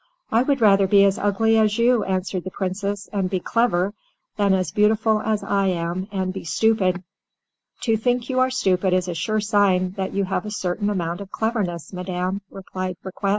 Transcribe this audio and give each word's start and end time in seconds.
"I 0.31 0.41
would 0.41 0.61
rather 0.61 0.87
be 0.87 1.03
as 1.05 1.19
ugly 1.19 1.59
as 1.59 1.77
you," 1.77 2.03
answered 2.03 2.43
the 2.43 2.49
Princess, 2.49 3.07
"and 3.13 3.29
be 3.29 3.39
clever, 3.39 3.93
than 4.35 4.51
as 4.51 4.71
beautiful 4.71 5.21
as 5.21 5.43
I 5.43 5.67
am, 5.67 6.07
and 6.11 6.33
be 6.33 6.43
stupid." 6.43 7.03
"To 7.81 7.97
think 7.97 8.27
you 8.27 8.39
are 8.39 8.49
stupid 8.49 8.93
is 8.93 9.07
a 9.07 9.13
sure 9.13 9.41
sign 9.41 9.91
that 9.97 10.11
you 10.11 10.23
have 10.23 10.47
a 10.47 10.49
certain 10.49 10.89
amount 10.89 11.21
of 11.21 11.29
cleverness, 11.29 11.93
madam," 11.93 12.41
replied 12.49 12.97
Riquet. 13.03 13.29